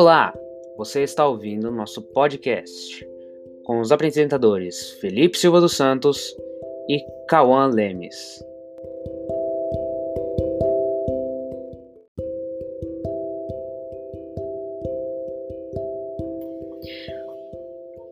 Olá, 0.00 0.32
você 0.76 1.02
está 1.02 1.26
ouvindo 1.26 1.72
nosso 1.72 2.00
podcast 2.00 3.04
com 3.64 3.80
os 3.80 3.90
apresentadores 3.90 4.92
Felipe 5.00 5.36
Silva 5.36 5.60
dos 5.60 5.74
Santos 5.74 6.36
e 6.88 7.04
Cauã 7.28 7.66
Lemes. 7.66 8.14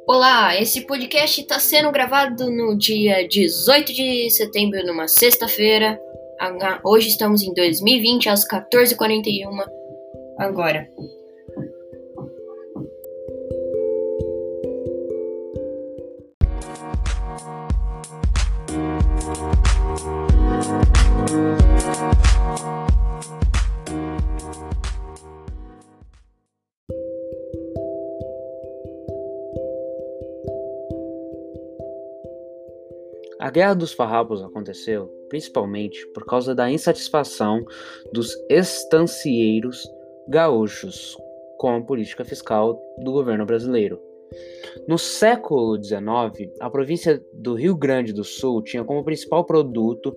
Olá, 0.09 0.60
esse 0.60 0.80
podcast 0.88 1.40
está 1.40 1.60
sendo 1.60 1.92
gravado 1.92 2.50
no 2.50 2.76
dia 2.76 3.28
18 3.28 3.92
de 3.92 4.30
setembro, 4.30 4.84
numa 4.84 5.06
sexta-feira. 5.06 5.96
Hoje 6.82 7.10
estamos 7.10 7.45
em 7.45 7.54
2020, 7.54 8.28
às 8.28 8.45
14h41. 8.45 9.64
Agora. 10.37 10.88
A 33.46 33.50
Guerra 33.50 33.74
dos 33.74 33.92
Farrapos 33.92 34.42
aconteceu 34.42 35.06
principalmente 35.28 36.04
por 36.08 36.26
causa 36.26 36.52
da 36.52 36.68
insatisfação 36.68 37.64
dos 38.12 38.34
estancieiros 38.50 39.88
gaúchos 40.28 41.16
com 41.56 41.76
a 41.76 41.80
política 41.80 42.24
fiscal 42.24 42.76
do 42.98 43.12
governo 43.12 43.46
brasileiro. 43.46 44.02
No 44.88 44.98
século 44.98 45.80
XIX, 45.80 46.50
a 46.58 46.68
província 46.68 47.24
do 47.34 47.54
Rio 47.54 47.76
Grande 47.76 48.12
do 48.12 48.24
Sul 48.24 48.64
tinha 48.64 48.82
como 48.82 49.04
principal 49.04 49.44
produto 49.44 50.12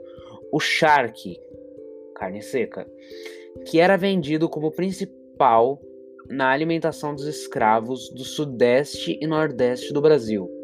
o 0.51 0.59
charque, 0.59 1.39
carne 2.15 2.41
seca, 2.41 2.89
que 3.67 3.79
era 3.79 3.95
vendido 3.95 4.49
como 4.49 4.71
principal 4.71 5.79
na 6.27 6.49
alimentação 6.49 7.13
dos 7.13 7.27
escravos 7.27 8.09
do 8.09 8.23
sudeste 8.23 9.19
e 9.21 9.27
nordeste 9.27 9.93
do 9.93 10.01
Brasil. 10.01 10.58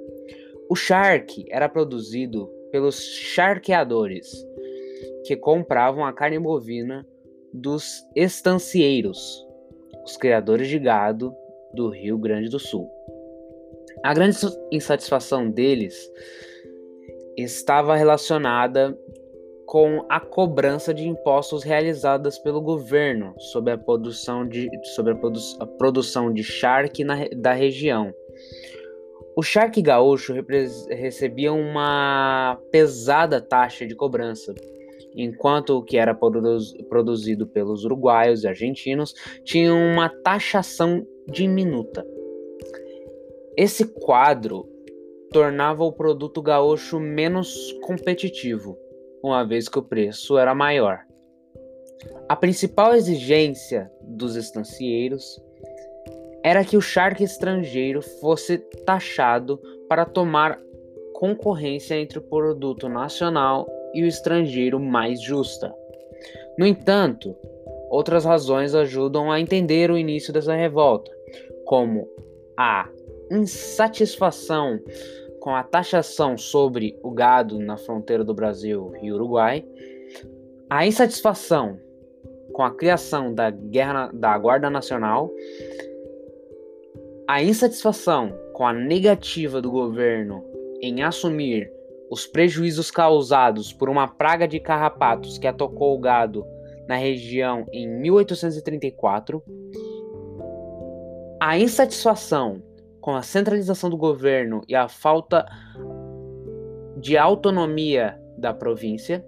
O 0.69 0.75
charque 0.75 1.45
era 1.49 1.69
produzido 1.69 2.49
pelos 2.71 2.99
charqueadores, 2.99 4.31
que 5.25 5.35
compravam 5.35 6.05
a 6.05 6.13
carne 6.13 6.39
bovina 6.39 7.05
dos 7.53 8.05
estancieiros, 8.15 9.45
os 10.03 10.17
criadores 10.17 10.67
de 10.67 10.77
gado 10.77 11.33
do 11.73 11.89
Rio 11.89 12.17
Grande 12.17 12.49
do 12.49 12.59
Sul. 12.59 12.89
A 14.03 14.13
grande 14.13 14.37
insatisfação 14.71 15.49
deles 15.49 16.11
estava 17.37 17.95
relacionada 17.95 18.97
com 19.65 20.05
a 20.07 20.19
cobrança 20.19 20.93
de 20.93 21.07
impostos 21.07 21.63
realizadas 21.63 22.37
pelo 22.37 22.61
governo 22.61 23.33
sobre 23.39 23.73
a 23.73 23.77
produção 23.77 24.47
de, 24.47 24.69
sobre 24.95 25.13
a 25.13 25.15
produ 25.15 25.39
a 25.59 25.65
produção 25.65 26.31
de 26.31 26.43
charque 26.43 27.03
na, 27.03 27.27
da 27.35 27.51
região. 27.53 28.13
O 29.37 29.43
charque 29.43 29.81
gaúcho 29.81 30.33
recebia 30.89 31.51
uma 31.51 32.57
pesada 32.71 33.41
taxa 33.41 33.85
de 33.85 33.93
cobrança, 33.93 34.55
enquanto 35.13 35.77
o 35.77 35.83
que 35.83 35.97
era 35.97 36.17
produzido 36.89 37.45
pelos 37.45 37.83
uruguaios 37.83 38.43
e 38.43 38.47
argentinos 38.47 39.13
tinha 39.43 39.73
uma 39.73 40.07
taxação 40.09 41.05
diminuta. 41.27 42.05
Esse 43.57 43.85
quadro 43.85 44.69
tornava 45.31 45.83
o 45.83 45.91
produto 45.91 46.41
gaúcho 46.41 46.97
menos 46.97 47.73
competitivo, 47.81 48.77
uma 49.21 49.43
vez 49.43 49.67
que 49.67 49.79
o 49.79 49.83
preço 49.83 50.37
era 50.37 50.55
maior. 50.55 50.99
A 52.29 52.35
principal 52.35 52.93
exigência 52.93 53.91
dos 54.01 54.35
estancieiros 54.37 55.41
era 56.45 56.63
que 56.63 56.77
o 56.77 56.81
charque 56.81 57.23
estrangeiro 57.23 58.03
fosse 58.03 58.59
taxado 58.85 59.59
para 59.89 60.05
tomar 60.05 60.59
concorrência 61.15 61.95
entre 61.95 62.19
o 62.19 62.21
produto 62.21 62.87
nacional 62.87 63.67
e 63.95 64.03
o 64.03 64.05
estrangeiro 64.05 64.79
mais 64.79 65.19
justa. 65.23 65.73
No 66.55 66.63
entanto, 66.67 67.35
outras 67.89 68.25
razões 68.25 68.75
ajudam 68.75 69.31
a 69.31 69.41
entender 69.41 69.89
o 69.89 69.97
início 69.97 70.31
dessa 70.31 70.53
revolta, 70.53 71.11
como 71.65 72.07
a 72.55 72.87
insatisfação 73.31 74.79
com 75.39 75.55
a 75.55 75.63
taxação 75.63 76.37
sobre 76.37 76.95
o 77.01 77.09
gado 77.09 77.57
na 77.57 77.75
fronteira 77.75 78.23
do 78.23 78.35
Brasil 78.35 78.93
e 79.01 79.11
Uruguai, 79.11 79.65
a 80.69 80.85
insatisfação 80.85 81.79
com 82.53 82.61
a 82.61 82.69
criação 82.69 83.33
da, 83.33 83.49
guerra, 83.49 84.11
da 84.13 84.37
Guarda 84.37 84.69
Nacional 84.69 85.31
a 87.27 87.41
insatisfação 87.41 88.37
com 88.53 88.65
a 88.65 88.73
negativa 88.73 89.61
do 89.61 89.71
governo 89.71 90.43
em 90.81 91.01
assumir 91.01 91.71
os 92.09 92.27
prejuízos 92.27 92.91
causados 92.91 93.73
por 93.73 93.89
uma 93.89 94.07
praga 94.07 94.47
de 94.47 94.59
carrapatos 94.59 95.37
que 95.37 95.47
atacou 95.47 95.95
o 95.95 95.99
gado 95.99 96.45
na 96.87 96.95
região 96.95 97.65
em 97.71 97.87
1834, 97.87 99.43
a 101.41 101.57
insatisfação 101.57 102.61
com 103.01 103.15
a 103.15 103.23
centralização 103.23 103.89
do 103.89 103.97
governo 103.97 104.61
e 104.67 104.75
a 104.75 104.87
falta 104.87 105.45
de 106.97 107.17
autonomia 107.17 108.19
da 108.37 108.53
província, 108.53 109.25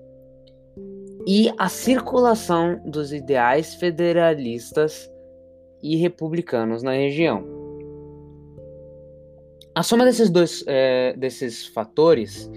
e 1.26 1.52
a 1.58 1.68
circulação 1.68 2.80
dos 2.86 3.12
ideais 3.12 3.76
federalistas 3.76 5.12
e 5.84 5.98
republicanos 5.98 6.82
na 6.82 6.92
região. 6.92 7.57
A 9.78 9.84
soma 9.84 10.06
desses 10.06 10.32
dois 10.32 10.64
é, 10.66 11.14
desses 11.16 11.68
fatores 11.68 12.50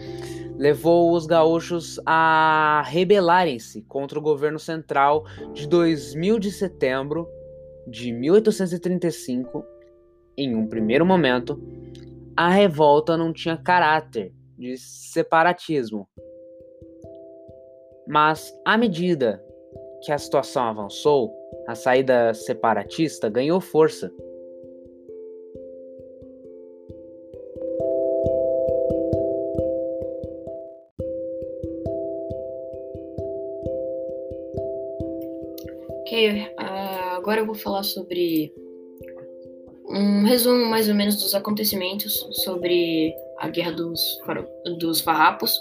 levou 0.56 1.12
os 1.12 1.26
gaúchos 1.26 2.00
a 2.06 2.82
rebelarem-se 2.86 3.82
contra 3.82 4.19
o 4.19 4.22
governo 4.22 4.58
central 4.58 5.26
de 5.53 5.69
2000 5.69 6.38
de 6.38 6.50
setembro 6.50 7.28
de 7.86 8.10
1835. 8.10 9.62
Em 10.34 10.56
um 10.56 10.66
primeiro 10.66 11.04
momento, 11.04 11.62
a 12.34 12.48
revolta 12.48 13.19
não 13.19 13.34
tinha 13.34 13.54
caráter 13.54 14.32
de 14.56 14.78
separatismo. 14.78 16.08
Mas, 18.08 18.50
à 18.64 18.78
medida 18.78 19.44
que 20.02 20.10
a 20.10 20.16
situação 20.16 20.62
avançou, 20.62 21.34
a 21.69 21.75
saída 21.75 22.32
separatista 22.32 23.28
ganhou 23.28 23.60
força. 23.60 24.10
Uh, 36.28 37.16
agora 37.16 37.41
eu 37.41 37.47
vou 37.47 37.54
falar 37.54 37.82
sobre 37.82 38.53
um 39.88 40.25
resumo 40.25 40.67
mais 40.67 40.88
ou 40.88 40.94
menos 40.94 41.17
dos 41.17 41.34
acontecimentos 41.34 42.26
sobre 42.44 43.14
a 43.38 43.49
Guerra 43.49 43.72
dos, 43.72 44.19
dos 44.78 45.00
Farrapos. 45.00 45.58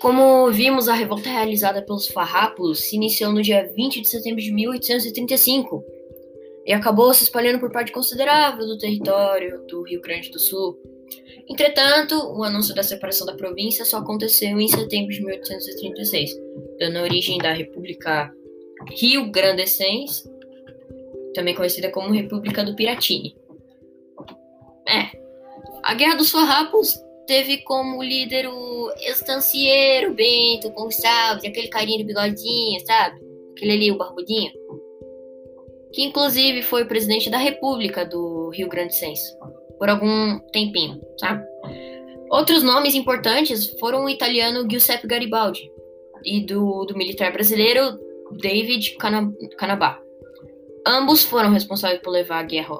Como 0.00 0.50
vimos, 0.52 0.88
a 0.88 0.94
revolta 0.94 1.30
realizada 1.30 1.80
pelos 1.80 2.08
Farrapos 2.08 2.80
se 2.80 2.96
iniciou 2.96 3.32
no 3.32 3.40
dia 3.40 3.70
20 3.74 4.02
de 4.02 4.08
setembro 4.08 4.42
de 4.42 4.52
1835 4.52 5.82
e 6.66 6.72
acabou 6.72 7.14
se 7.14 7.22
espalhando 7.22 7.60
por 7.60 7.70
parte 7.70 7.92
considerável 7.92 8.66
do 8.66 8.76
território 8.76 9.64
do 9.66 9.82
Rio 9.82 10.00
Grande 10.02 10.30
do 10.30 10.38
Sul. 10.38 10.76
Entretanto, 11.48 12.14
o 12.36 12.42
anúncio 12.42 12.74
da 12.74 12.82
separação 12.82 13.26
da 13.26 13.34
província 13.34 13.84
só 13.84 13.98
aconteceu 13.98 14.58
em 14.60 14.68
setembro 14.68 15.12
de 15.12 15.24
1836 15.24 16.46
dando 16.78 17.00
origem 17.00 17.38
da 17.38 17.52
República 17.52 18.32
Rio 18.90 19.30
Grandecense, 19.30 20.30
também 21.34 21.54
conhecida 21.54 21.90
como 21.90 22.12
República 22.12 22.64
do 22.64 22.74
Piratini. 22.74 23.36
É, 24.88 25.18
a 25.82 25.94
Guerra 25.94 26.16
dos 26.16 26.30
Farrapos 26.30 26.94
teve 27.26 27.58
como 27.58 28.02
líder 28.02 28.46
o 28.48 28.92
estancieiro 29.00 30.14
Bento 30.14 30.70
Gonçalves, 30.70 31.44
aquele 31.44 31.68
carinha 31.68 31.98
do 31.98 32.06
bigodinho, 32.06 32.86
sabe? 32.86 33.20
Aquele 33.52 33.72
ali, 33.72 33.90
o 33.90 33.98
barbudinho. 33.98 34.52
Que 35.92 36.02
inclusive 36.02 36.62
foi 36.62 36.84
presidente 36.84 37.30
da 37.30 37.38
República 37.38 38.04
do 38.04 38.50
Rio 38.50 38.68
Grande 38.68 38.94
Senso 38.94 39.36
por 39.78 39.88
algum 39.88 40.38
tempinho, 40.52 41.00
sabe? 41.18 41.44
Outros 42.30 42.62
nomes 42.62 42.94
importantes 42.94 43.70
foram 43.78 44.04
o 44.04 44.10
italiano 44.10 44.68
Giuseppe 44.68 45.06
Garibaldi, 45.06 45.70
e 46.26 46.40
do, 46.40 46.84
do 46.84 46.96
militar 46.96 47.32
brasileiro 47.32 47.98
David 48.32 48.96
Canabá. 49.56 50.00
Ambos 50.84 51.22
foram 51.24 51.50
responsáveis 51.50 52.00
por 52.00 52.10
levar 52.10 52.40
a 52.40 52.42
guerra 52.44 52.76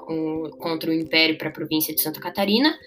contra 0.59 0.89
o 0.89 0.93
Império 0.93 1.37
para 1.37 1.49
a 1.49 1.51
província 1.51 1.93
de 1.93 2.01
Santa 2.01 2.19
Catarina, 2.19 2.77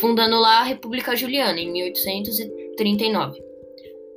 fundando 0.00 0.38
lá 0.38 0.60
a 0.60 0.64
República 0.64 1.16
Juliana 1.16 1.60
em 1.60 1.70
1839. 1.72 3.40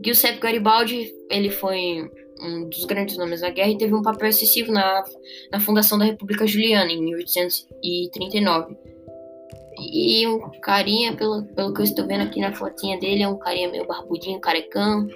Giuseppe 0.03 0.39
Garibaldi 0.39 1.13
ele 1.29 1.49
foi 1.49 2.09
um 2.41 2.67
dos 2.67 2.85
grandes 2.85 3.17
nomes 3.17 3.41
da 3.41 3.49
guerra 3.49 3.71
e 3.71 3.77
teve 3.77 3.93
um 3.93 4.01
papel 4.01 4.27
excessivo 4.27 4.71
na, 4.71 5.03
na 5.51 5.59
fundação 5.59 5.97
da 5.97 6.05
República 6.05 6.45
Juliana 6.45 6.91
em 6.91 7.01
1839. 7.01 8.75
E 9.77 10.25
um 10.27 10.50
carinha, 10.62 11.16
pelo, 11.16 11.44
pelo 11.44 11.74
que 11.74 11.81
eu 11.81 11.86
estou 11.86 12.07
vendo 12.07 12.24
aqui 12.24 12.39
na 12.39 12.54
fotinha 12.54 13.00
dele, 13.00 13.24
é 13.24 13.27
um 13.27 13.38
carinha 13.38 13.69
meio 13.69 13.86
barbudinho, 13.86 14.39
carecão. 14.39 15.07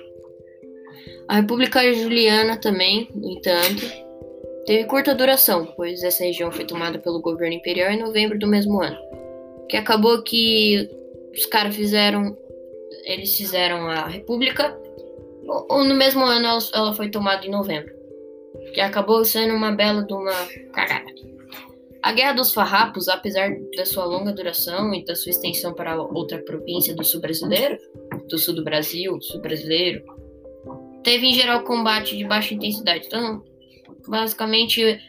A 1.27 1.35
República 1.35 1.81
Juliana 1.93 2.57
também, 2.57 3.09
no 3.13 3.29
entanto, 3.29 3.85
teve 4.65 4.85
curta 4.85 5.15
duração, 5.15 5.67
pois 5.75 6.03
essa 6.03 6.23
região 6.23 6.51
foi 6.51 6.65
tomada 6.65 6.99
pelo 6.99 7.21
governo 7.21 7.55
imperial 7.55 7.91
em 7.91 7.99
novembro 7.99 8.37
do 8.37 8.47
mesmo 8.47 8.81
ano. 8.81 8.97
Que 9.69 9.77
acabou 9.77 10.21
que 10.23 10.89
os 11.33 11.45
caras 11.45 11.75
fizeram. 11.75 12.37
Eles 13.05 13.35
fizeram 13.37 13.87
a 13.87 14.07
República, 14.07 14.77
ou 15.69 15.83
no 15.83 15.95
mesmo 15.95 16.25
ano 16.25 16.45
ela, 16.45 16.59
ela 16.73 16.93
foi 16.93 17.09
tomada 17.09 17.45
em 17.45 17.51
novembro. 17.51 17.93
Que 18.73 18.81
acabou 18.81 19.23
sendo 19.23 19.53
uma 19.53 19.71
bela 19.71 20.03
de 20.03 20.13
uma 20.13 20.33
cagada. 20.73 21.11
A 22.01 22.13
Guerra 22.13 22.33
dos 22.33 22.53
Farrapos, 22.53 23.09
apesar 23.09 23.49
da 23.75 23.85
sua 23.85 24.05
longa 24.05 24.31
duração 24.31 24.93
e 24.93 25.03
da 25.03 25.15
sua 25.15 25.31
extensão 25.31 25.73
para 25.73 26.01
outra 26.01 26.37
província 26.39 26.95
do 26.95 27.03
sul 27.03 27.19
brasileiro, 27.19 27.77
do 28.29 28.37
sul 28.37 28.55
do 28.55 28.63
Brasil, 28.63 29.19
sul 29.21 29.41
brasileiro, 29.41 30.03
teve 31.03 31.27
em 31.27 31.33
geral 31.33 31.63
combate 31.63 32.15
de 32.15 32.23
baixa 32.23 32.53
intensidade. 32.53 33.07
Então, 33.07 33.43
basicamente, 34.07 34.99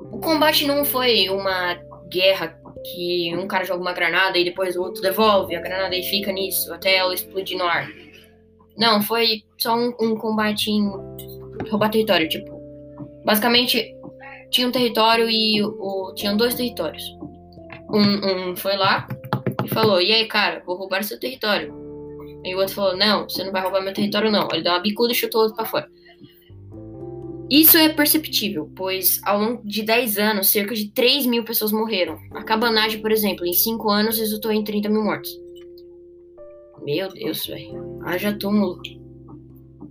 o 0.00 0.18
combate 0.18 0.66
não 0.66 0.84
foi 0.84 1.28
uma 1.28 1.74
guerra 2.10 2.58
que 2.84 3.36
um 3.36 3.46
cara 3.46 3.64
joga 3.64 3.82
uma 3.82 3.92
granada 3.92 4.38
e 4.38 4.44
depois 4.44 4.76
o 4.76 4.82
outro 4.82 5.02
devolve 5.02 5.54
a 5.54 5.60
granada 5.60 5.94
e 5.94 6.02
fica 6.04 6.32
nisso 6.32 6.72
até 6.72 6.96
ela 6.96 7.12
explodir 7.12 7.58
no 7.58 7.64
ar. 7.64 7.86
Não, 8.78 9.02
foi 9.02 9.42
só 9.58 9.76
um, 9.76 9.92
um 10.00 10.16
combate 10.16 10.70
em 10.70 10.88
roubar 11.68 11.90
território. 11.90 12.28
Tipo, 12.28 12.58
basicamente 13.24 13.94
tinha 14.50 14.68
um 14.68 14.72
território 14.72 15.28
e 15.28 15.62
o, 15.62 16.12
tinham 16.14 16.36
dois 16.36 16.54
territórios. 16.54 17.04
Um, 17.90 18.50
um 18.50 18.56
foi 18.56 18.76
lá 18.76 19.06
e 19.64 19.68
falou: 19.68 20.00
E 20.00 20.12
aí, 20.12 20.26
cara, 20.26 20.62
vou 20.66 20.76
roubar 20.76 21.02
seu 21.02 21.18
território. 21.18 21.74
E 22.44 22.54
o 22.54 22.58
outro 22.58 22.74
falou: 22.74 22.96
Não, 22.96 23.28
você 23.28 23.44
não 23.44 23.52
vai 23.52 23.62
roubar 23.62 23.82
meu 23.82 23.92
território, 23.92 24.30
não. 24.30 24.48
Ele 24.52 24.62
deu 24.62 24.72
uma 24.72 24.80
bicuda 24.80 25.12
e 25.12 25.16
chutou 25.16 25.40
o 25.40 25.44
outro 25.44 25.56
pra 25.56 25.66
fora. 25.66 25.88
Isso 27.50 27.78
é 27.78 27.88
perceptível, 27.88 28.70
pois 28.76 29.20
ao 29.24 29.40
longo 29.40 29.62
de 29.66 29.82
10 29.82 30.18
anos, 30.18 30.50
cerca 30.50 30.74
de 30.74 30.90
3 30.90 31.24
mil 31.24 31.44
pessoas 31.44 31.72
morreram. 31.72 32.18
A 32.32 32.44
cabanagem, 32.44 33.00
por 33.00 33.10
exemplo, 33.10 33.46
em 33.46 33.54
5 33.54 33.88
anos 33.88 34.18
resultou 34.18 34.52
em 34.52 34.62
30 34.62 34.90
mil 34.90 35.02
mortos. 35.02 35.30
Meu 36.82 37.08
Deus, 37.08 37.46
velho. 37.46 38.00
Haja 38.04 38.34
túmulo. 38.34 38.82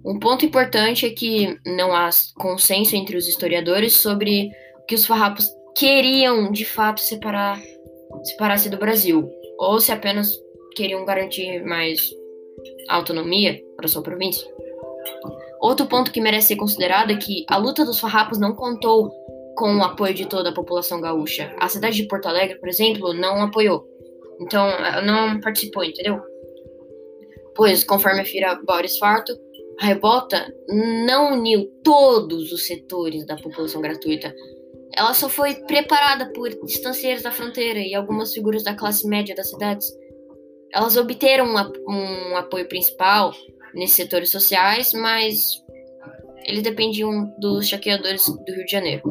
Um 0.07 0.19
ponto 0.19 0.45
importante 0.45 1.05
é 1.05 1.09
que 1.09 1.59
não 1.65 1.93
há 1.93 2.09
consenso 2.37 2.95
entre 2.95 3.17
os 3.17 3.27
historiadores 3.27 3.91
sobre 3.91 4.49
que 4.87 4.95
os 4.95 5.05
farrapos 5.05 5.49
queriam 5.75 6.49
de 6.49 6.63
fato 6.63 7.01
separar 7.01 7.61
separar-se 8.23 8.69
do 8.69 8.77
Brasil, 8.77 9.29
ou 9.59 9.81
se 9.81 9.91
apenas 9.91 10.31
queriam 10.75 11.03
garantir 11.03 11.61
mais 11.65 11.99
autonomia 12.87 13.61
para 13.75 13.89
sua 13.89 14.01
província. 14.01 14.49
Outro 15.59 15.85
ponto 15.87 16.09
que 16.09 16.21
merece 16.21 16.47
ser 16.47 16.55
considerado 16.55 17.11
é 17.11 17.17
que 17.17 17.45
a 17.49 17.57
luta 17.57 17.83
dos 17.83 17.99
farrapos 17.99 18.39
não 18.39 18.55
contou 18.55 19.11
com 19.57 19.75
o 19.75 19.83
apoio 19.83 20.13
de 20.13 20.25
toda 20.25 20.51
a 20.51 20.53
população 20.53 21.01
gaúcha. 21.01 21.53
A 21.59 21.67
cidade 21.67 21.97
de 21.97 22.07
Porto 22.07 22.27
Alegre, 22.27 22.57
por 22.59 22.69
exemplo, 22.69 23.13
não 23.13 23.41
apoiou. 23.41 23.85
Então, 24.39 24.69
não 25.03 25.41
participou, 25.41 25.83
entendeu? 25.83 26.21
Pois, 27.55 27.83
conforme 27.83 28.21
afirma 28.21 28.61
Boris 28.63 28.97
Farto, 28.97 29.33
a 29.79 29.85
revolta 29.85 30.51
não 31.03 31.33
uniu 31.33 31.67
todos 31.83 32.51
os 32.51 32.65
setores 32.65 33.25
da 33.25 33.35
população 33.35 33.81
gratuita. 33.81 34.33
Ela 34.95 35.13
só 35.13 35.29
foi 35.29 35.55
preparada 35.65 36.31
por 36.33 36.49
distancieiros 36.65 37.23
da 37.23 37.31
fronteira 37.31 37.79
e 37.79 37.93
algumas 37.93 38.33
figuras 38.33 38.63
da 38.63 38.73
classe 38.73 39.07
média 39.07 39.35
das 39.35 39.49
cidades. 39.49 39.87
Elas 40.73 40.97
obteram 40.97 41.53
um, 41.87 42.35
apoio 42.35 42.67
principal 42.67 43.33
nesses 43.73 43.95
setores 43.95 44.31
sociais, 44.31 44.93
mas 44.93 45.63
eles 46.45 46.63
dependiam 46.63 47.31
dos 47.39 47.67
chaqueadores 47.67 48.25
do 48.25 48.53
Rio 48.53 48.65
de 48.65 48.71
Janeiro. 48.71 49.03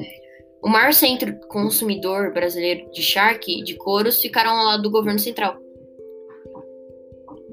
O 0.62 0.68
maior 0.68 0.92
centro 0.92 1.38
consumidor 1.48 2.32
brasileiro 2.32 2.90
de 2.90 3.02
charque 3.02 3.60
e 3.60 3.62
de 3.62 3.76
couros 3.76 4.20
ficaram 4.20 4.50
ao 4.50 4.64
lado 4.64 4.82
do 4.82 4.90
governo 4.90 5.18
central. 5.18 5.56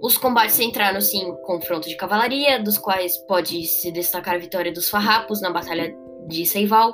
Os 0.03 0.17
combates 0.17 0.59
entraram 0.59 0.99
sim 0.99 1.29
em 1.29 1.35
confronto 1.43 1.87
de 1.87 1.95
cavalaria, 1.95 2.61
dos 2.61 2.77
quais 2.77 3.17
pode 3.19 3.65
se 3.65 3.89
destacar 3.89 4.35
a 4.35 4.37
vitória 4.37 4.69
dos 4.69 4.89
farrapos 4.89 5.39
na 5.39 5.49
Batalha 5.49 5.95
de 6.27 6.45
Seival. 6.45 6.93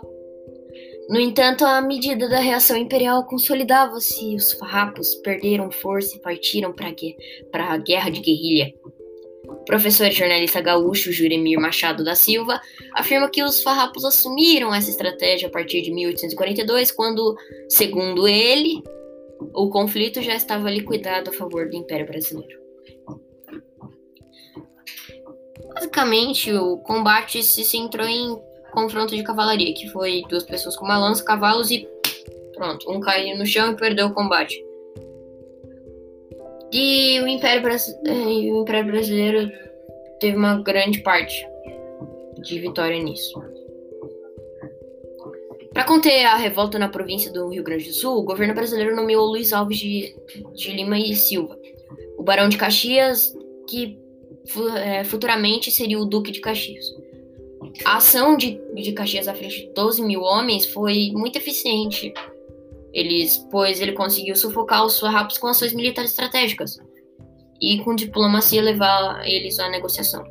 No 1.09 1.19
entanto, 1.19 1.65
a 1.65 1.81
medida 1.81 2.29
da 2.29 2.39
reação 2.39 2.77
imperial 2.77 3.25
consolidava-se 3.25 4.33
e 4.33 4.35
os 4.35 4.53
farrapos 4.53 5.15
perderam 5.23 5.71
força 5.71 6.17
e 6.17 6.21
partiram 6.21 6.71
para 6.71 7.73
a 7.73 7.77
guerra 7.77 8.11
de 8.11 8.19
guerrilha. 8.19 8.71
O 9.47 9.65
professor 9.65 10.05
e 10.05 10.11
jornalista 10.11 10.61
gaúcho 10.61 11.11
Juremir 11.11 11.59
Machado 11.59 12.03
da 12.03 12.13
Silva 12.13 12.61
afirma 12.93 13.27
que 13.27 13.41
os 13.41 13.63
farrapos 13.63 14.05
assumiram 14.05 14.71
essa 14.71 14.91
estratégia 14.91 15.47
a 15.47 15.51
partir 15.51 15.81
de 15.81 15.91
1842, 15.91 16.91
quando, 16.91 17.35
segundo 17.67 18.27
ele, 18.27 18.83
o 19.55 19.67
conflito 19.71 20.21
já 20.21 20.35
estava 20.35 20.69
liquidado 20.69 21.31
a 21.31 21.33
favor 21.33 21.67
do 21.67 21.75
Império 21.75 22.05
Brasileiro. 22.05 22.68
Basicamente, 25.73 26.51
o 26.53 26.77
combate 26.77 27.43
se 27.43 27.63
centrou 27.63 28.07
em 28.07 28.37
confronto 28.71 29.15
de 29.15 29.23
cavalaria, 29.23 29.73
que 29.73 29.87
foi 29.89 30.23
duas 30.29 30.43
pessoas 30.43 30.75
com 30.75 30.85
uma 30.85 30.97
lança, 30.97 31.23
cavalos 31.23 31.71
e 31.71 31.87
pronto, 32.53 32.91
um 32.91 32.99
caiu 32.99 33.37
no 33.37 33.45
chão 33.45 33.71
e 33.71 33.75
perdeu 33.75 34.07
o 34.07 34.13
combate. 34.13 34.63
E 36.71 37.19
o 37.21 37.27
Império, 37.27 37.67
eh, 37.67 38.51
o 38.51 38.61
Império 38.61 38.91
Brasileiro 38.91 39.51
teve 40.19 40.37
uma 40.37 40.61
grande 40.61 41.01
parte 41.01 41.47
de 42.41 42.59
vitória 42.59 43.01
nisso. 43.01 43.41
Para 45.73 45.83
conter 45.83 46.25
a 46.25 46.35
revolta 46.35 46.77
na 46.77 46.89
província 46.89 47.31
do 47.31 47.47
Rio 47.47 47.63
Grande 47.63 47.85
do 47.85 47.93
Sul, 47.93 48.17
o 48.17 48.23
governo 48.23 48.53
brasileiro 48.53 48.95
nomeou 48.95 49.25
Luiz 49.27 49.53
Alves 49.53 49.77
de, 49.77 50.15
de 50.53 50.71
Lima 50.71 50.99
e 50.99 51.15
Silva, 51.15 51.57
o 52.19 52.23
Barão 52.23 52.49
de 52.49 52.57
Caxias, 52.57 53.33
que 53.69 53.97
é, 54.75 55.05
futuramente 55.05 55.71
seria 55.71 55.97
o 55.97 56.05
Duque 56.05 56.31
de 56.31 56.41
Caxias. 56.41 56.85
A 57.85 57.95
ação 57.95 58.35
de, 58.35 58.59
de 58.75 58.91
Caxias 58.91 59.29
à 59.29 59.33
frente 59.33 59.61
de 59.61 59.73
12 59.73 60.01
mil 60.01 60.21
homens 60.21 60.65
foi 60.65 61.11
muito 61.13 61.37
eficiente, 61.37 62.13
eles, 62.91 63.37
pois 63.49 63.79
ele 63.79 63.93
conseguiu 63.93 64.35
sufocar 64.35 64.85
os 64.85 64.99
farrapos 64.99 65.37
com 65.37 65.47
ações 65.47 65.73
militares 65.73 66.11
estratégicas 66.11 66.77
e 67.61 67.79
com 67.85 67.95
diplomacia 67.95 68.61
levar 68.61 69.25
eles 69.25 69.57
à 69.57 69.69
negociação. 69.69 70.25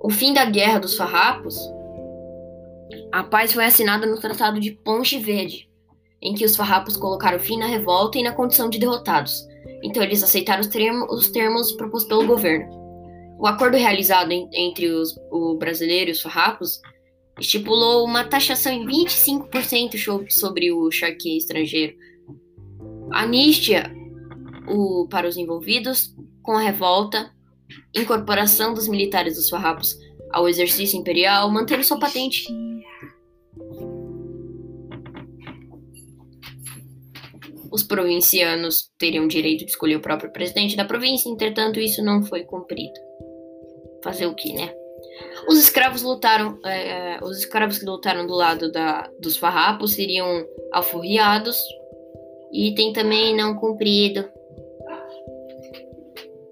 O 0.00 0.10
fim 0.10 0.32
da 0.32 0.44
Guerra 0.44 0.78
dos 0.78 0.96
Farrapos, 0.96 1.58
a 3.10 3.24
paz 3.24 3.52
foi 3.52 3.64
assinada 3.64 4.06
no 4.06 4.20
Tratado 4.20 4.60
de 4.60 4.70
Ponte 4.70 5.18
Verde, 5.18 5.68
em 6.20 6.34
que 6.34 6.44
os 6.44 6.54
farrapos 6.54 6.96
colocaram 6.96 7.40
fim 7.40 7.58
na 7.58 7.66
revolta 7.66 8.18
e 8.18 8.22
na 8.22 8.32
condição 8.32 8.68
de 8.68 8.78
derrotados, 8.78 9.50
então 9.82 10.02
eles 10.02 10.22
aceitaram 10.22 10.60
os 10.60 10.68
termos, 10.68 11.12
os 11.12 11.30
termos 11.30 11.72
propostos 11.72 12.08
pelo 12.08 12.26
governo. 12.26 12.66
O 13.38 13.46
acordo 13.46 13.76
realizado 13.76 14.30
em, 14.30 14.48
entre 14.52 14.88
os, 14.88 15.16
o 15.30 15.56
brasileiro 15.56 16.10
e 16.10 16.12
os 16.12 16.20
farrapos 16.20 16.80
estipulou 17.40 18.04
uma 18.04 18.24
taxação 18.24 18.72
em 18.72 18.86
25% 18.86 20.30
sobre 20.30 20.70
o 20.70 20.90
charque 20.90 21.36
estrangeiro. 21.36 21.94
Anistia 23.10 23.92
o, 24.68 25.08
para 25.08 25.28
os 25.28 25.36
envolvidos 25.36 26.14
com 26.42 26.52
a 26.52 26.60
revolta, 26.60 27.32
incorporação 27.94 28.74
dos 28.74 28.86
militares 28.86 29.36
dos 29.36 29.48
farrapos 29.48 29.96
ao 30.30 30.48
exercício 30.48 30.98
imperial, 30.98 31.50
mantendo 31.50 31.84
sua 31.84 31.98
patente 31.98 32.46
os 37.72 37.82
provincianos 37.82 38.90
teriam 38.98 39.26
direito 39.26 39.64
de 39.64 39.70
escolher 39.70 39.96
o 39.96 40.02
próprio 40.02 40.30
presidente 40.30 40.76
da 40.76 40.84
província, 40.84 41.30
entretanto, 41.30 41.80
isso 41.80 42.04
não 42.04 42.22
foi 42.22 42.44
cumprido. 42.44 43.00
Fazer 44.04 44.26
o 44.26 44.34
que, 44.34 44.52
né? 44.52 44.72
Os 45.48 45.58
escravos 45.58 46.02
lutaram, 46.02 46.58
é, 46.64 47.18
os 47.22 47.38
escravos 47.38 47.78
que 47.78 47.86
lutaram 47.86 48.26
do 48.26 48.34
lado 48.34 48.70
da, 48.70 49.10
dos 49.18 49.36
farrapos 49.36 49.94
seriam 49.94 50.46
alforriados, 50.72 51.56
item 52.52 52.92
também 52.92 53.34
não 53.34 53.56
cumprido. 53.56 54.28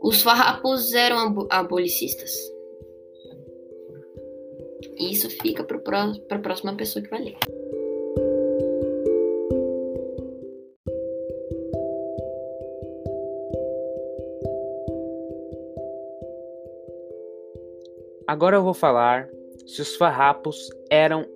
Os 0.00 0.22
farrapos 0.22 0.92
eram 0.94 1.18
ab 1.18 1.46
abolicistas. 1.50 2.32
Isso 4.98 5.28
fica 5.30 5.62
para 5.64 5.78
a 6.30 6.38
próxima 6.38 6.74
pessoa 6.74 7.02
que 7.02 7.10
vai 7.10 7.22
ler. 7.22 7.59
Agora 18.30 18.58
eu 18.58 18.62
vou 18.62 18.72
falar 18.72 19.28
se 19.66 19.82
os 19.82 19.96
farrapos 19.96 20.70
eram 20.88 21.26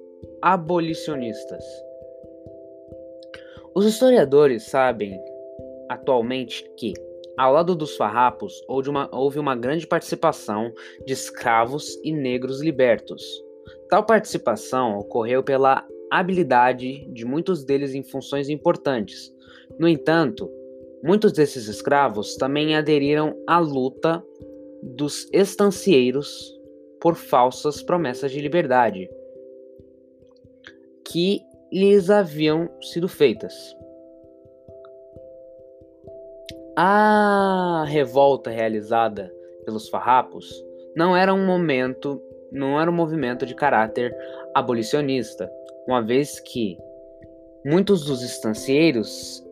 abolicionistas. 0.40 1.64
Os 3.74 3.84
historiadores 3.84 4.62
sabem 4.70 5.20
atualmente 5.88 6.64
que, 6.76 6.94
ao 7.36 7.52
lado 7.52 7.74
dos 7.74 7.96
farrapos, 7.96 8.54
houve 8.68 8.90
uma, 8.90 9.10
houve 9.12 9.40
uma 9.40 9.56
grande 9.56 9.88
participação 9.88 10.72
de 11.04 11.12
escravos 11.12 11.98
e 12.04 12.12
negros 12.12 12.62
libertos. 12.62 13.24
Tal 13.88 14.06
participação 14.06 14.96
ocorreu 14.96 15.42
pela 15.42 15.84
habilidade 16.12 17.12
de 17.12 17.24
muitos 17.24 17.64
deles 17.64 17.92
em 17.92 18.04
funções 18.04 18.48
importantes. 18.48 19.34
No 19.80 19.88
entanto, 19.88 20.48
muitos 21.02 21.32
desses 21.32 21.66
escravos 21.66 22.36
também 22.36 22.76
aderiram 22.76 23.36
à 23.48 23.58
luta 23.58 24.24
dos 24.80 25.28
estancieiros 25.32 26.53
por 27.04 27.16
falsas 27.16 27.82
promessas 27.82 28.32
de 28.32 28.40
liberdade 28.40 29.10
que 31.06 31.42
lhes 31.70 32.08
haviam 32.08 32.66
sido 32.80 33.06
feitas. 33.08 33.52
A 36.74 37.84
revolta 37.86 38.48
realizada 38.48 39.30
pelos 39.66 39.86
farrapos 39.90 40.64
não 40.96 41.14
era 41.14 41.34
um 41.34 41.44
momento, 41.44 42.18
não 42.50 42.80
era 42.80 42.90
um 42.90 42.94
movimento 42.94 43.44
de 43.44 43.54
caráter 43.54 44.16
abolicionista, 44.54 45.52
uma 45.86 46.00
vez 46.00 46.40
que 46.40 46.78
muitos 47.66 48.06
dos 48.06 48.22
estancieiros 48.22 49.44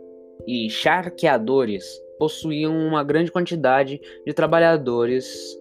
e 0.46 0.70
charqueadores 0.70 1.84
possuíam 2.18 2.74
uma 2.74 3.04
grande 3.04 3.30
quantidade 3.30 4.00
de 4.24 4.32
trabalhadores 4.32 5.54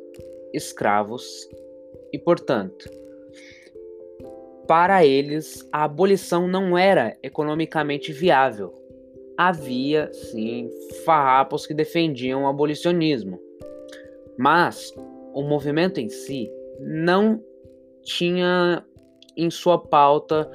escravos 0.53 1.49
e, 2.13 2.19
portanto, 2.19 2.89
para 4.67 5.05
eles 5.05 5.67
a 5.71 5.83
abolição 5.83 6.47
não 6.47 6.77
era 6.77 7.17
economicamente 7.21 8.13
viável. 8.13 8.73
Havia, 9.37 10.11
sim, 10.13 10.69
farrapos 11.03 11.65
que 11.65 11.73
defendiam 11.73 12.43
o 12.43 12.47
abolicionismo, 12.47 13.39
mas 14.37 14.93
o 15.33 15.41
movimento 15.41 15.99
em 15.99 16.09
si 16.09 16.49
não 16.79 17.43
tinha 18.03 18.85
em 19.35 19.49
sua 19.49 19.77
pauta 19.77 20.49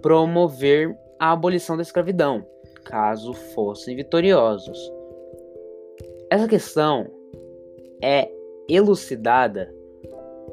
promover 0.00 0.96
a 1.18 1.32
abolição 1.32 1.76
da 1.76 1.82
escravidão, 1.82 2.46
caso 2.84 3.32
fossem 3.32 3.96
vitoriosos. 3.96 4.78
Essa 6.30 6.46
questão 6.46 7.06
é 8.02 8.30
elucidada 8.68 9.74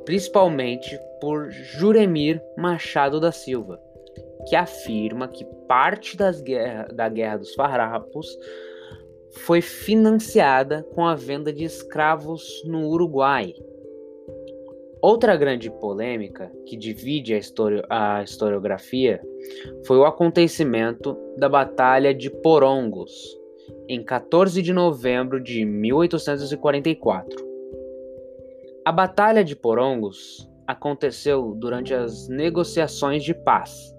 principalmente 0.04 1.00
por 1.22 1.50
Juremir 1.52 2.42
Machado 2.58 3.20
da 3.20 3.32
Silva, 3.32 3.80
que 4.48 4.56
afirma 4.56 5.28
que 5.28 5.46
parte 5.68 6.18
guerra, 6.44 6.88
da 6.94 7.10
Guerra 7.10 7.38
dos 7.38 7.54
Farrapos 7.56 8.28
foi 9.46 9.62
financiada 9.62 10.84
com 10.94 11.06
a 11.06 11.16
venda 11.16 11.52
de 11.52 11.64
escravos 11.64 12.64
no 12.66 12.88
Uruguai. 12.88 13.54
Outra 15.02 15.36
grande 15.36 15.70
polêmica 15.70 16.52
que 16.66 16.76
divide 16.76 17.34
a, 17.34 17.38
histori 17.38 17.84
a 17.90 18.24
historiografia 18.24 19.22
foi 19.86 19.98
o 19.98 20.06
acontecimento 20.06 21.18
da 21.38 21.48
Batalha 21.48 22.14
de 22.14 22.30
Porongos, 22.30 23.12
em 23.88 24.04
14 24.04 24.62
de 24.62 24.74
novembro 24.74 25.40
de 25.42 25.64
1844. 25.64 27.55
A 28.86 28.92
Batalha 28.92 29.44
de 29.44 29.56
Porongos 29.56 30.48
aconteceu 30.68 31.56
durante 31.56 31.92
as 31.92 32.28
negociações 32.28 33.24
de 33.24 33.34
paz, 33.34 33.92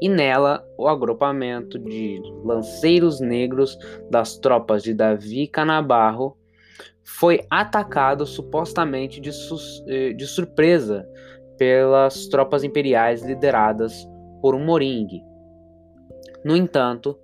e 0.00 0.08
nela 0.08 0.64
o 0.78 0.86
agrupamento 0.86 1.76
de 1.76 2.22
lanceiros 2.44 3.18
negros 3.20 3.76
das 4.08 4.38
tropas 4.38 4.84
de 4.84 4.94
Davi 4.94 5.48
Canabarro 5.48 6.36
foi 7.02 7.44
atacado 7.50 8.24
supostamente 8.24 9.20
de, 9.20 9.30
eh, 9.88 10.12
de 10.12 10.26
surpresa 10.28 11.04
pelas 11.58 12.28
tropas 12.28 12.62
imperiais 12.62 13.24
lideradas 13.24 14.08
por 14.40 14.54
um 14.54 14.64
moringue. 14.64 15.20
No 16.44 16.56
entanto, 16.56 17.18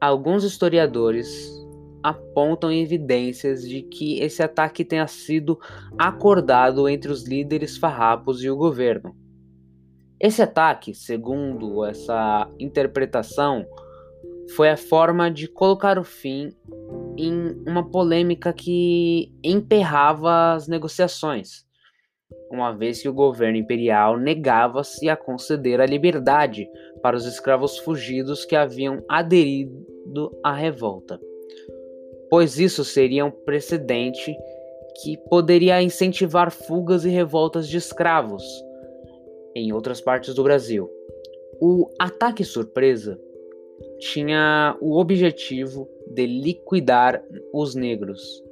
alguns 0.00 0.42
historiadores 0.42 1.28
apontam 2.02 2.72
evidências 2.72 3.62
de 3.62 3.82
que 3.82 4.20
esse 4.20 4.42
ataque 4.42 4.84
tenha 4.84 5.06
sido 5.06 5.58
acordado 5.98 6.88
entre 6.88 7.10
os 7.10 7.26
líderes 7.26 7.76
farrapos 7.76 8.42
e 8.42 8.50
o 8.50 8.56
governo. 8.56 9.14
Esse 10.18 10.42
ataque, 10.42 10.94
segundo 10.94 11.84
essa 11.84 12.46
interpretação, 12.58 13.64
foi 14.54 14.68
a 14.68 14.76
forma 14.76 15.30
de 15.30 15.48
colocar 15.48 15.98
o 15.98 16.04
fim 16.04 16.52
em 17.16 17.54
uma 17.66 17.88
polêmica 17.88 18.52
que 18.52 19.32
emperrava 19.42 20.52
as 20.52 20.68
negociações, 20.68 21.64
uma 22.50 22.72
vez 22.72 23.00
que 23.00 23.08
o 23.08 23.14
governo 23.14 23.56
imperial 23.56 24.18
negava-se 24.18 25.08
a 25.08 25.16
conceder 25.16 25.80
a 25.80 25.86
liberdade 25.86 26.68
para 27.02 27.16
os 27.16 27.24
escravos 27.24 27.78
fugidos 27.78 28.44
que 28.44 28.56
haviam 28.56 29.02
aderido 29.08 30.30
à 30.44 30.52
revolta 30.52 31.18
pois 32.30 32.58
isso 32.58 32.84
seria 32.84 33.24
um 33.24 33.30
precedente 33.30 34.34
que 35.02 35.16
poderia 35.28 35.82
incentivar 35.82 36.50
fugas 36.50 37.04
e 37.04 37.08
revoltas 37.08 37.68
de 37.68 37.76
escravos 37.76 38.42
em 39.54 39.72
outras 39.72 40.00
partes 40.00 40.34
do 40.34 40.42
Brasil. 40.42 40.88
O 41.60 41.90
ataque 41.98 42.44
surpresa 42.44 43.20
tinha 43.98 44.76
o 44.80 44.98
objetivo 44.98 45.88
de 46.06 46.26
liquidar 46.26 47.22
os 47.52 47.74
negros, 47.74 48.42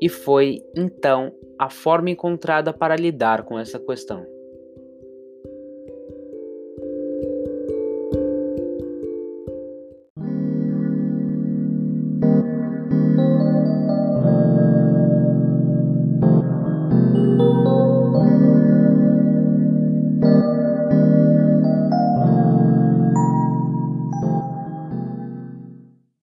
e 0.00 0.08
foi 0.08 0.60
então 0.76 1.32
a 1.58 1.70
forma 1.70 2.10
encontrada 2.10 2.72
para 2.72 2.96
lidar 2.96 3.44
com 3.44 3.58
essa 3.58 3.78
questão. 3.78 4.26